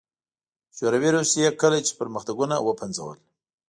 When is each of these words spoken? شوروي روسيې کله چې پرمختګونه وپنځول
شوروي 0.77 1.09
روسيې 1.17 1.47
کله 1.61 1.77
چې 1.85 1.93
پرمختګونه 1.99 2.55
وپنځول 2.67 3.17